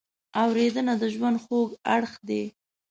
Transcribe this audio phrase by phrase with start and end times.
[0.43, 2.43] اورېدنه د ژوند خوږ اړخ دی.